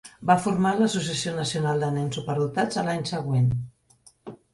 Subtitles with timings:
[0.27, 3.53] Va formar l'associació nacional de nens superdotats a l'any següent.